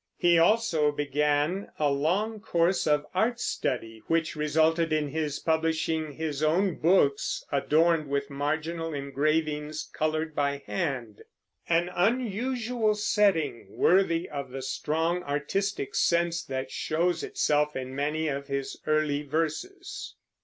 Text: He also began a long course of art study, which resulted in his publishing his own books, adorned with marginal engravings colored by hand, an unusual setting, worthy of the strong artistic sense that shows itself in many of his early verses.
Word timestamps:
He 0.17 0.39
also 0.39 0.91
began 0.91 1.67
a 1.77 1.91
long 1.91 2.39
course 2.39 2.87
of 2.87 3.05
art 3.13 3.39
study, 3.39 4.01
which 4.07 4.35
resulted 4.35 4.91
in 4.91 5.09
his 5.09 5.37
publishing 5.37 6.13
his 6.13 6.41
own 6.41 6.77
books, 6.79 7.45
adorned 7.51 8.07
with 8.07 8.27
marginal 8.31 8.95
engravings 8.95 9.87
colored 9.93 10.33
by 10.33 10.63
hand, 10.65 11.21
an 11.69 11.91
unusual 11.93 12.95
setting, 12.95 13.67
worthy 13.69 14.27
of 14.27 14.49
the 14.49 14.63
strong 14.63 15.21
artistic 15.21 15.93
sense 15.93 16.43
that 16.45 16.71
shows 16.71 17.21
itself 17.21 17.75
in 17.75 17.93
many 17.95 18.27
of 18.27 18.47
his 18.47 18.81
early 18.87 19.21
verses. 19.21 20.15